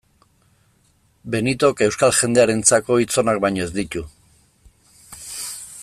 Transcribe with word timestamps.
Benitok 1.35 1.83
euskal 1.87 2.15
jendearentzako 2.21 2.97
hitz 3.03 3.11
onak 3.25 3.43
baino 3.45 3.67
ez 3.67 3.71
ditu. 3.77 4.05